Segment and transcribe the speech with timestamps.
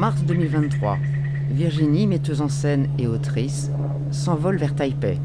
[0.00, 0.96] mars 2023,
[1.50, 3.70] Virginie, metteuse en scène et autrice,
[4.10, 5.18] s'envole vers Taipei.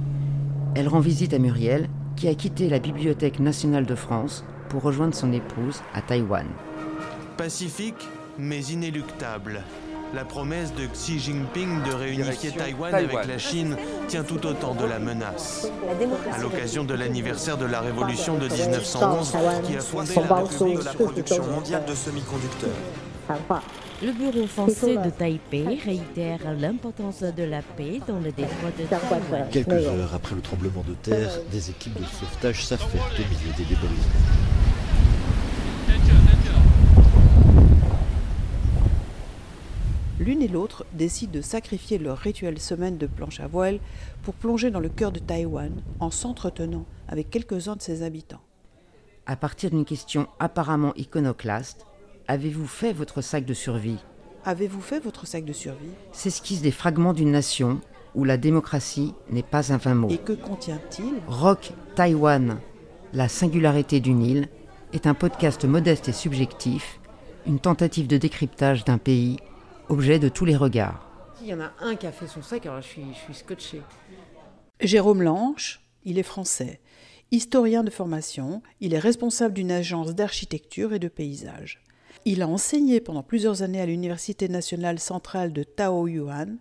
[0.76, 1.88] Elle rend visite à Muriel,
[2.18, 6.46] qui a quitté la Bibliothèque nationale de France pour rejoindre son épouse à Taïwan.
[7.38, 8.06] Pacifique,
[8.38, 9.62] mais inéluctable.
[10.14, 13.78] La promesse de Xi Jinping de réunifier Taïwan, avec la Chine
[14.10, 15.70] tient tout autant de la menace.
[16.34, 20.84] À l'occasion de l'anniversaire de la révolution de 1911, qui a fondé la République de
[20.84, 23.05] la production mondiale de semi-conducteurs.
[24.04, 29.48] Le bureau français de Taipei réitère l'importance de la paix dans le détroit de Taïwan.
[29.52, 33.64] Quelques heures après le tremblement de terre, des équipes de sauvetage s'affairent au milieu des
[33.64, 33.88] débris.
[40.20, 43.80] L'une et l'autre décident de sacrifier leur rituelle semaine de planche à voile
[44.24, 48.42] pour plonger dans le cœur de Taïwan en s'entretenant avec quelques-uns de ses habitants.
[49.26, 51.86] À partir d'une question apparemment iconoclaste,
[52.28, 54.00] avez-vous fait votre sac de survie?
[54.46, 55.92] Avez-vous fait votre sac de survie?
[56.12, 57.82] S'esquissent des fragments d'une nation
[58.14, 60.10] où la démocratie n'est pas un vain mot.
[60.10, 61.14] Et que contient-il?
[61.28, 62.60] Rock Taïwan,
[63.14, 64.48] la singularité d'une île,
[64.94, 67.00] est un podcast modeste et subjectif,
[67.46, 69.38] une tentative de décryptage d'un pays
[69.90, 71.10] objet de tous les regards.
[71.42, 73.34] Il y en a un qui a fait son sac, alors je suis, je suis
[73.34, 73.82] scotché.
[74.80, 76.80] Jérôme Lanche, il est français.
[77.32, 81.82] Historien de formation, il est responsable d'une agence d'architecture et de paysage.
[82.28, 86.58] Il a enseigné pendant plusieurs années à l'Université nationale centrale de Taoyuan.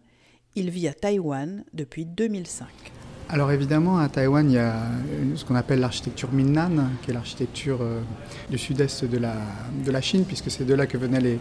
[0.56, 2.66] Il vit à Taïwan depuis 2005.
[3.30, 4.82] Alors évidemment, à Taïwan, il y a
[5.34, 8.02] ce qu'on appelle l'architecture Minnan, qui est l'architecture euh,
[8.50, 9.36] du sud-est de la,
[9.86, 11.38] de la Chine, puisque c'est de là que venaient les,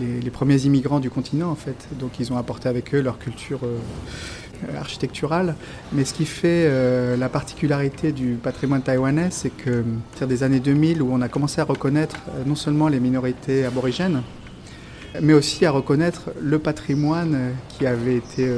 [0.00, 1.88] les, premiers immigrants du continent en fait.
[1.98, 5.54] Donc ils ont apporté avec eux leur culture euh, architecturale.
[5.92, 9.84] Mais ce qui fait euh, la particularité du patrimoine taïwanais, c'est que
[10.16, 13.64] c'est des années 2000 où on a commencé à reconnaître euh, non seulement les minorités
[13.64, 14.22] aborigènes,
[15.20, 18.48] mais aussi à reconnaître le patrimoine qui avait été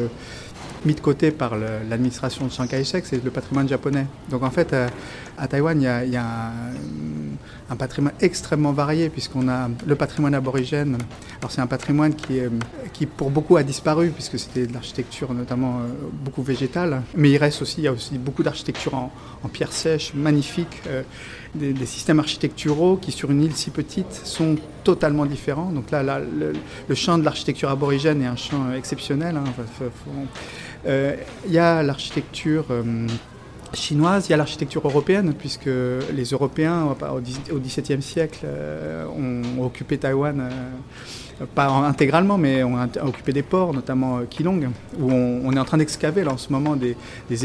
[0.84, 4.06] mis de côté par l'administration de Chiang Kai-shek, c'est le patrimoine japonais.
[4.30, 4.72] Donc en fait,
[5.36, 6.52] à, Taïwan, il y a, un,
[7.76, 10.98] patrimoine extrêmement varié, puisqu'on a le patrimoine aborigène.
[11.38, 12.40] Alors c'est un patrimoine qui,
[12.92, 17.02] qui pour beaucoup a disparu, puisque c'était de l'architecture notamment euh, beaucoup végétale.
[17.16, 19.10] Mais il reste aussi, il y a aussi beaucoup d'architecture en,
[19.52, 20.82] pierre sèche, magnifique.
[20.86, 21.02] Euh,
[21.54, 25.70] des, systèmes architecturaux qui, sur une île si petite, sont totalement différents.
[25.70, 29.36] Donc là, le, champ de l'architecture aborigène est un champ exceptionnel.
[29.36, 29.44] Hein.
[30.86, 32.66] Euh, il y a l'architecture
[33.74, 36.94] chinoise, il y a l'architecture européenne, puisque les Européens,
[37.52, 40.50] au XVIIe siècle, euh, ont occupé Taïwan,
[41.54, 46.26] pas intégralement, mais ont occupé des ports, notamment Keelung, où on, est en train d'excaver
[46.26, 46.96] en ce moment des,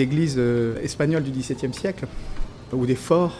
[0.02, 0.40] églises
[0.84, 2.06] espagnoles du XVIIe siècle
[2.72, 3.36] ou des forts,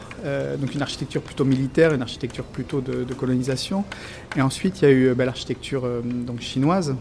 [0.60, 3.84] donc une architecture plutôt militaire, une architecture plutôt de, colonisation.
[4.36, 5.88] Et ensuite, il y a eu bah, l'architecture
[6.40, 6.96] chinoise,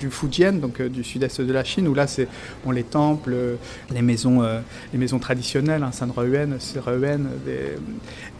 [0.00, 2.28] du Fujian, donc euh, du sud-est de la Chine, où là c'est
[2.64, 3.56] bon, les temples, euh,
[3.90, 4.60] les maisons, euh,
[4.92, 6.58] les maisons traditionnelles, hein, San-Ruen,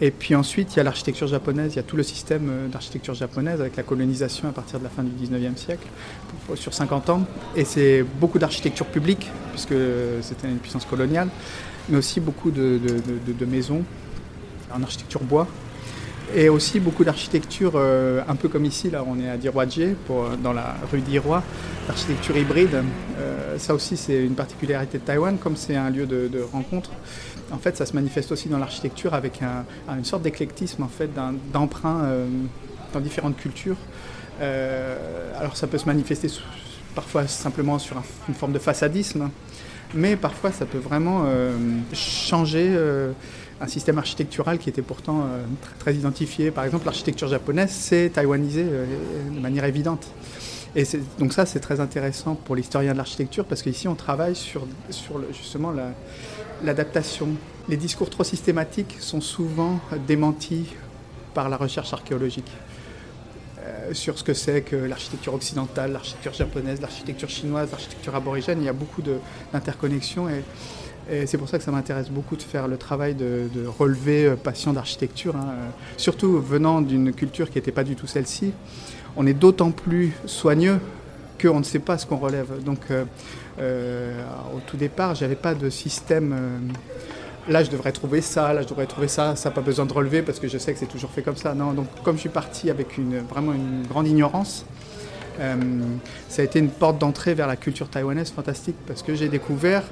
[0.00, 3.14] et puis ensuite il y a l'architecture japonaise, il y a tout le système d'architecture
[3.14, 5.87] japonaise avec la colonisation à partir de la fin du 19e siècle,
[6.54, 7.26] sur 50 ans,
[7.56, 9.75] et c'est beaucoup d'architecture publique, puisque
[10.22, 11.28] c'était une puissance coloniale,
[11.88, 13.84] mais aussi beaucoup de maisons
[14.75, 15.47] en architecture bois,
[16.32, 19.94] et aussi beaucoup d'architecture, euh, un peu comme ici, là on est à Diroadje,
[20.42, 21.42] dans la rue d'Irois,
[21.86, 22.82] l'architecture hybride.
[23.18, 26.90] Euh, ça aussi c'est une particularité de Taïwan, comme c'est un lieu de, rencontre.
[27.52, 29.42] En fait ça se manifeste aussi dans l'architecture avec
[29.88, 31.10] une sorte d'éclectisme en fait,
[31.52, 32.26] d'emprunt euh,
[32.92, 33.76] dans différentes cultures.
[34.40, 36.28] alors ça peut se manifester
[36.94, 37.96] parfois simplement sur
[38.28, 39.30] une forme de façadisme,
[39.94, 41.26] mais parfois ça peut vraiment
[41.92, 42.72] changer
[43.60, 45.44] un système architectural qui était pourtant euh,
[45.78, 46.50] très, identifié.
[46.50, 48.87] Par exemple, l'architecture japonaise s'est taïwanisée euh,
[49.31, 50.06] de manière évidente.
[50.76, 50.84] Et
[51.19, 55.20] donc ça, c'est très intéressant pour l'historien de l'architecture parce qu'ici, on travaille sur, sur
[55.32, 55.72] justement
[56.64, 57.28] l'adaptation.
[57.69, 59.78] Les discours trop systématiques sont souvent
[60.09, 60.66] démentis
[61.32, 62.50] par la recherche archéologique
[63.64, 68.61] euh, sur ce que c'est que l'architecture occidentale, l'architecture japonaise, l'architecture chinoise, l'architecture aborigène.
[68.61, 69.02] Il y a beaucoup
[69.52, 70.43] d'interconnexions et
[71.10, 73.48] et c'est pour ça que ça m'intéresse beaucoup de faire le travail de,
[73.78, 75.54] relever euh, passion d'architecture, hein.
[75.96, 78.52] surtout venant d'une culture qui n'était pas du tout celle-ci.
[79.16, 80.80] On est d'autant plus soigneux
[81.40, 82.62] qu'on ne sait pas ce qu'on relève.
[82.64, 83.04] Donc, euh,
[83.60, 84.22] euh,
[84.56, 86.34] au tout départ, j'avais pas de système.
[87.48, 89.36] là, je devrais trouver ça, là, je devrais trouver ça.
[89.36, 91.36] Ça n'a pas besoin de relever parce que je sais que c'est toujours fait comme
[91.36, 91.54] ça.
[91.54, 92.98] Non, donc, comme je suis parti avec
[93.28, 94.64] vraiment une grande ignorance,
[96.28, 99.82] ça a été une porte d'entrée vers la culture taïwanaise fantastique parce que j'ai découvert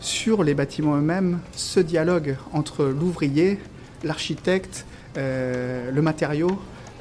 [0.00, 3.58] sur les bâtiments eux-mêmes ce dialogue entre l'ouvrier,
[4.02, 4.86] l'architecte,
[5.16, 6.50] euh, le matériau,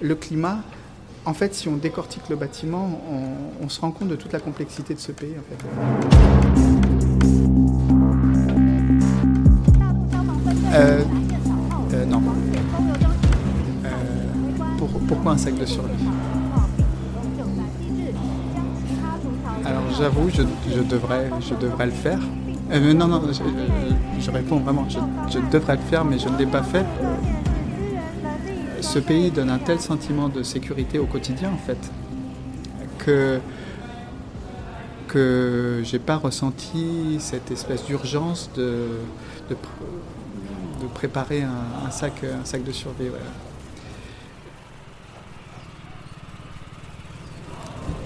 [0.01, 0.61] le climat,
[1.25, 3.01] En fait, si on décortique le bâtiment,
[3.61, 5.35] on, se rend compte de toute la complexité de ce pays.
[10.73, 11.03] Euh,
[11.93, 12.23] euh, non.
[15.07, 16.05] Pourquoi un sac de survie?
[19.65, 22.19] Alors j'avoue, je devrais le faire.
[22.69, 23.21] Non, non,
[24.19, 26.85] je, réponds vraiment, je, devrais le faire, mais je ne l'ai pas fait
[28.81, 31.77] ce pays donne un tel sentiment de sécurité au quotidien, en fait,
[32.97, 33.39] que
[35.07, 38.85] que j'ai pas ressenti cette espèce d'urgence de,
[39.49, 39.55] de,
[40.93, 43.09] préparer un, sac, un sac de survie.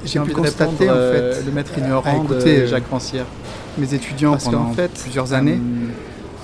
[0.05, 3.25] J'ai pu constater en fait, le maître ignorant de euh, Jacques Rancière.
[3.77, 5.59] Mes étudiants Parce pendant fait, plusieurs années.
[5.59, 5.89] Euh,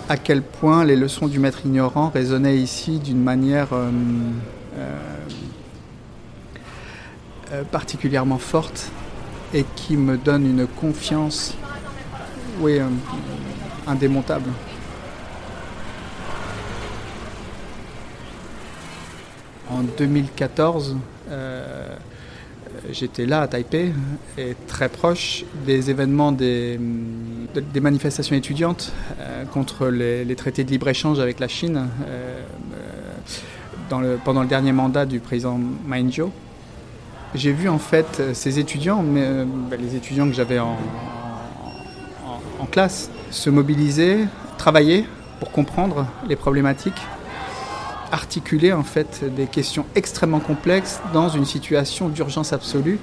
[0.10, 3.92] à quel point les leçons du maître ignorant résonnaient ici d'une manière euh,
[7.52, 8.92] euh, particulièrement forte
[9.54, 11.56] et qui me donne une confiance
[12.62, 12.80] oui,
[13.88, 14.50] indémontable.
[19.70, 20.98] En 2014,
[22.92, 23.94] j'étais là à Taipei
[24.38, 26.80] et très proche des événements des,
[27.82, 32.42] manifestations étudiantes euh, contre les, traités de libre-échange avec la Chine euh,
[33.92, 36.32] euh, pendant le dernier mandat du président Ma Ying-jeou.
[37.36, 39.48] J'ai vu en fait ces étudiants, ben,
[39.80, 40.78] les étudiants que j'avais en
[42.72, 44.26] classe, se mobiliser,
[44.58, 45.06] travailler
[45.40, 47.02] pour comprendre les problématiques
[48.12, 53.00] articuler en fait des questions extrêmement complexes dans une situation d'urgence absolue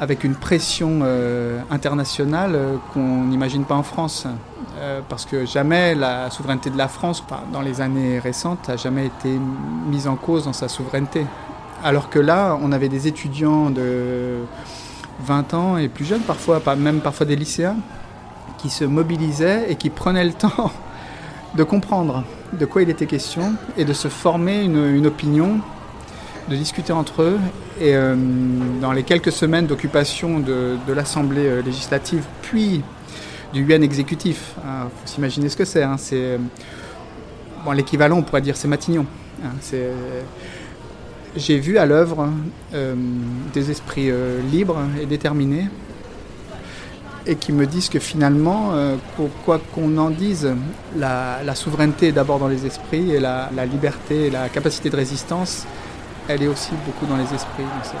[0.00, 4.26] avec une pression euh, internationale euh, qu'on n'imagine pas en France.
[4.78, 9.06] Euh, parce que jamais la souveraineté de la France, dans les années récentes, n'a jamais
[9.06, 9.38] été
[9.86, 11.24] mise en cause dans sa souveraineté.
[11.84, 14.40] Alors que là, on avait des étudiants de
[15.20, 17.76] 20 ans et plus jeunes parfois, même parfois des lycéens,
[18.58, 20.72] qui se mobilisaient et qui prenaient le temps
[21.54, 22.24] de comprendre
[22.58, 25.60] de quoi il était question et de se former une, opinion,
[26.48, 27.38] de discuter entre eux.
[27.80, 28.14] Et euh,
[28.80, 32.82] dans les quelques semaines d'occupation de, l'Assemblée euh, législative, puis
[33.52, 35.82] du UN exécutif, il hein, faut s'imaginer ce que c'est.
[35.82, 36.38] Hein, c'est
[37.64, 39.06] bon, l'équivalent, on pourrait dire, c'est Matignon.
[39.44, 39.50] Hein,
[41.36, 42.30] j'ai vu à l'œuvre
[42.74, 42.94] euh,
[43.52, 44.10] des esprits
[44.50, 45.66] libres et déterminés
[47.26, 48.96] et qui me disent que finalement, euh,
[49.44, 50.48] quoi qu'on en dise,
[50.96, 55.66] la, souveraineté est d'abord dans les esprits et la, liberté et la capacité de résistance,
[56.28, 57.62] elle est aussi beaucoup dans les esprits.
[57.62, 57.98] Euh,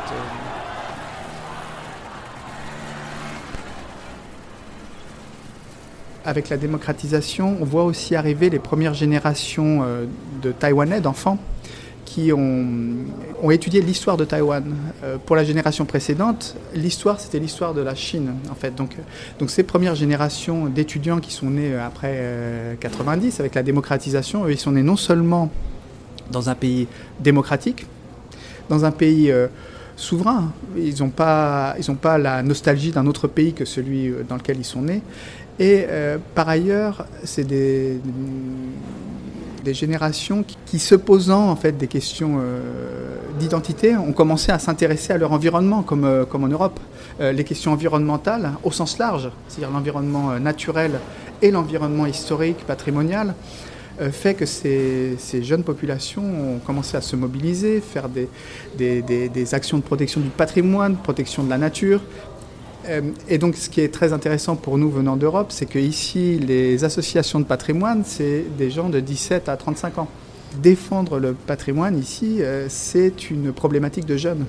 [6.26, 10.06] Avec la démocratisation, on voit aussi arriver les premières générations euh,
[10.42, 11.38] de Taïwanais, d'enfants,
[12.04, 14.64] qui ont, étudié l'histoire de Taïwan.
[15.02, 18.74] Euh, pour la génération précédente, l'histoire, c'était l'histoire de la Chine, en fait.
[18.74, 18.96] Donc,
[19.38, 24.52] donc ces premières générations d'étudiants qui sont nés après 90, euh, avec la démocratisation, eux,
[24.52, 25.50] ils sont nés non seulement
[26.30, 26.88] dans un pays
[27.20, 27.86] démocratique,
[28.68, 29.48] dans un pays euh,
[29.96, 34.64] souverain, ils n'ont pas, pas la nostalgie d'un autre pays que celui dans lequel ils
[34.64, 35.02] sont nés,
[35.60, 35.86] et
[36.34, 38.00] par ailleurs, c'est des
[39.72, 45.18] générations qui, se posant en fait des questions euh, d'identité, ont commencé à s'intéresser à
[45.18, 46.78] leur environnement, comme, euh, en Europe.
[47.20, 51.00] Euh, les questions environnementales au sens large, c'est-à-dire l'environnement naturel
[51.40, 53.34] et l'environnement historique, patrimonial,
[54.10, 58.28] fait que ces, jeunes populations ont commencé à se mobiliser, faire des,
[58.76, 62.00] des, des, actions de protection du patrimoine, protection de la nature,
[63.28, 66.84] et donc, ce qui est très intéressant pour nous venant d'Europe, c'est que ici, les
[66.84, 70.08] associations de patrimoine, c'est des gens de 17 à 35 ans.
[70.62, 74.46] Défendre le patrimoine ici, euh, c'est une problématique de jeunes.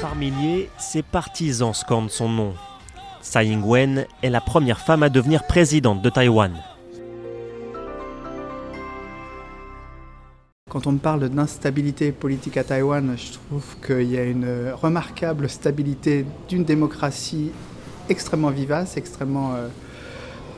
[0.00, 2.54] Par milliers, ses partisans scandent son nom.
[3.22, 6.52] Tsai Ing-wen est la première femme à devenir présidente de Taïwan.
[10.70, 15.48] Quand on me parle d'instabilité politique à Taïwan, je trouve qu'il y a une remarquable
[15.48, 17.50] stabilité d'une démocratie
[18.08, 19.66] extrêmement vivace, extrêmement euh,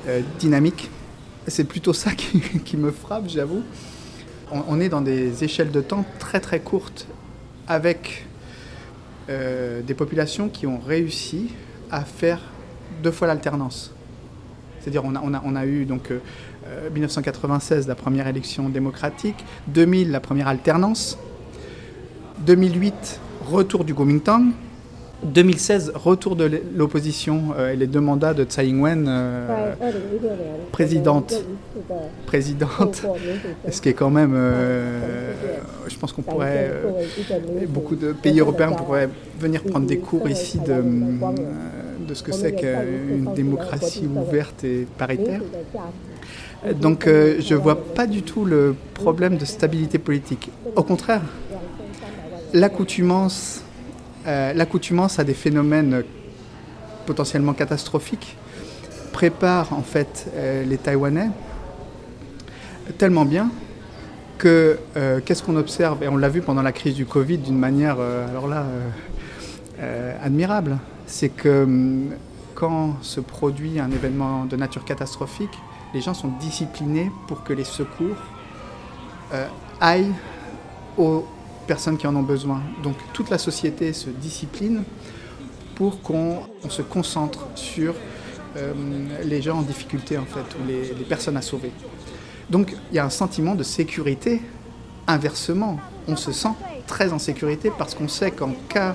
[0.08, 0.90] euh, dynamique.
[1.46, 3.62] C'est plutôt ça qui, me frappe, j'avoue.
[4.50, 7.06] On, est dans des échelles de temps très très courtes
[7.66, 8.26] avec
[9.30, 11.48] euh, des populations qui ont réussi
[11.90, 12.42] à faire
[13.02, 13.94] deux fois l'alternance.
[14.82, 16.10] C'est-à-dire on a, on, a, on a, eu donc
[16.92, 19.44] 1996, euh, la première élection démocratique.
[19.68, 21.18] 2000, la première alternance.
[22.46, 24.46] 2008, retour du Kuomintang.
[25.22, 29.08] 2016, retour de l'opposition et les deux mandats de Tsai Ing-wen,
[30.72, 31.32] présidente,
[32.26, 33.06] présidente,
[33.70, 34.36] ce qui est quand même,
[35.86, 36.72] je pense qu'on pourrait,
[37.68, 39.08] beaucoup de pays européens pourraient
[39.38, 40.82] venir prendre des cours ici de,
[42.12, 45.40] de ce que c'est qu'une démocratie ouverte et paritaire.
[46.80, 50.50] Donc je ne vois pas du tout le problème de stabilité politique.
[50.76, 51.22] Au contraire,
[52.52, 53.62] l'accoutumance
[54.26, 56.04] euh, l'accoutumance à des phénomènes
[57.06, 58.36] potentiellement catastrophiques
[59.10, 61.30] prépare en fait euh, les Taïwanais
[62.98, 63.50] tellement bien
[64.38, 66.04] que euh, qu'est-ce qu'on observe?
[66.04, 68.64] Et on l'a vu pendant la crise du Covid d'une manière alors là
[70.22, 72.10] admirable, c'est que hum,
[72.54, 75.58] quand se produit un événement de nature catastrophique,
[75.94, 78.16] les gens sont disciplinés pour que les secours
[79.80, 80.12] aillent
[80.96, 81.26] aux
[81.66, 82.60] personnes qui en ont besoin.
[82.82, 84.82] Donc toute la société se discipline
[85.74, 87.94] pour qu'on se concentre sur
[88.56, 88.72] euh,
[89.24, 91.72] les gens en difficulté en fait, ou les, personnes à sauver.
[92.50, 94.42] Donc il y a un sentiment de sécurité.
[95.06, 96.52] Inversement, on se sent
[96.86, 98.94] très en sécurité parce qu'on sait qu'en cas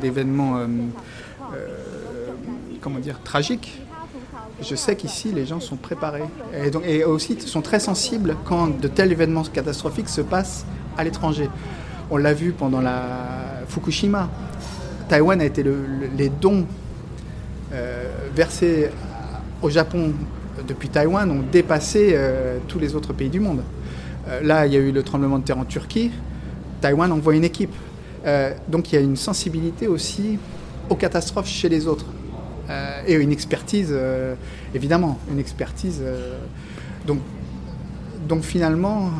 [0.00, 0.66] d'événements euh,
[1.54, 1.68] euh,
[2.80, 3.80] comment dire tragiques,
[4.60, 6.24] je sais qu'ici, les gens sont préparés.
[6.54, 10.64] Et, donc, et aussi sont très sensibles quand de tels événements catastrophiques se passent
[10.96, 11.48] à l'étranger.
[12.10, 14.28] On l'a vu pendant la Fukushima.
[15.08, 15.64] Taïwan a été
[16.16, 16.66] les dons
[17.72, 18.90] euh, versés
[19.60, 20.12] au Japon
[20.68, 22.16] depuis Taïwan ont dépassé
[22.68, 23.62] tous les autres pays du monde.
[24.42, 26.12] Là, il y a eu le tremblement de terre en Turquie.
[26.80, 27.74] Taïwan envoie une équipe.
[28.68, 30.38] Donc il y a une sensibilité aussi
[30.88, 32.06] aux catastrophes chez les autres.
[32.70, 34.34] Euh, et une expertise, euh,
[34.74, 36.00] évidemment, une expertise.
[36.02, 36.38] Euh,
[37.06, 37.18] donc,
[38.26, 39.10] donc finalement,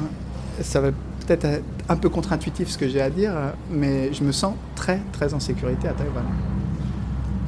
[0.62, 3.32] ça va peut-être être un peu contre-intuitif ce que j'ai à dire,
[3.70, 6.25] mais je me sens très très en sécurité à Taïwan.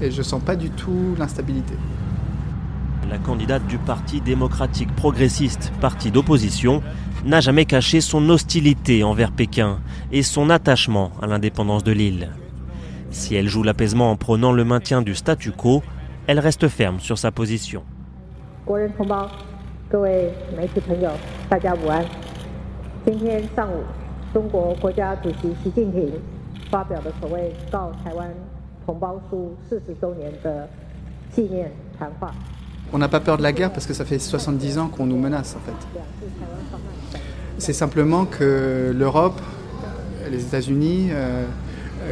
[0.03, 1.75] Et je ne sens pas du tout l'instabilité.
[3.09, 6.83] La candidate du Parti démocratique progressiste, parti d'opposition,
[7.25, 9.79] n'a jamais caché son hostilité envers Pékin
[10.11, 12.33] et son attachement à l'indépendance de l'île.
[13.11, 15.83] Si elle joue l'apaisement en prônant le maintien du statu quo,
[16.27, 17.85] elle reste ferme sur sa position.
[32.97, 35.19] On n'a pas peur de la guerre parce que ça fait 70 ans qu'on nous
[35.19, 37.19] menace en fait.
[37.59, 39.39] C'est simplement que l'Europe,
[40.31, 41.45] les États-Unis, euh,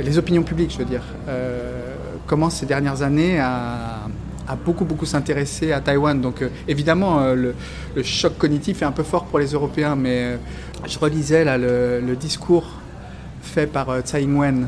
[0.05, 1.95] les opinions publiques, je veux dire, euh,
[2.26, 4.00] commencent ces dernières années à,
[4.62, 6.21] beaucoup beaucoup s'intéresser à Taïwan.
[6.21, 7.55] Donc euh, évidemment, le,
[8.03, 10.38] choc cognitif est un peu fort pour les Européens, mais
[10.87, 12.69] je relisais là, le, discours
[13.41, 14.67] fait par Tsai Ing-wen,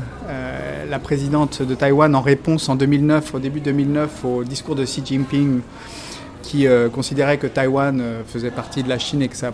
[0.89, 5.03] la présidente de Taïwan, en réponse en 2009, au début 2009, au discours de Xi
[5.05, 5.61] Jinping,
[6.47, 9.51] qui considérait que Taïwan faisait partie de la Chine et que ça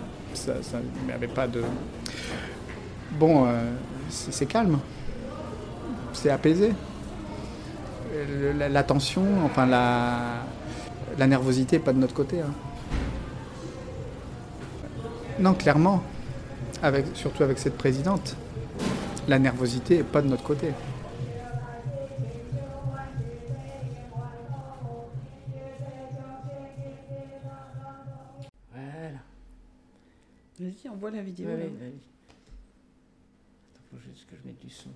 [1.08, 1.62] n'avait pas de...
[3.18, 3.46] Bon,
[4.08, 4.78] c'est calme
[6.14, 6.72] c'est apaisé.
[8.56, 10.44] La, tension, enfin la,
[11.18, 12.40] la nervosité pas de notre côté.
[12.40, 12.52] Hein.
[15.40, 16.02] Non, clairement,
[16.82, 18.36] avec, surtout avec cette présidente,
[19.26, 20.68] la nervosité n'est pas de notre côté.
[31.38, 31.66] La vidéo.
[31.66, 31.92] Oui, oui,
[33.90, 34.90] faut juste que je mette du son.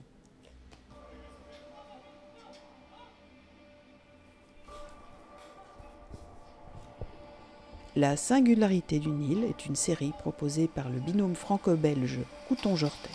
[7.97, 13.11] La singularité du Nil est une série proposée par le binôme franco-belge Couton-Jortet.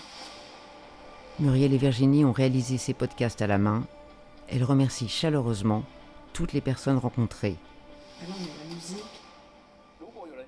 [1.39, 3.87] Muriel et Virginie ont réalisé ces podcasts à la main.
[4.49, 5.83] Elles remercient chaleureusement
[6.33, 7.57] toutes les personnes rencontrées.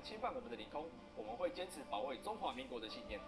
[0.06, 3.20] 侵犯我们的领空我们会坚持保卫中华民国的信念。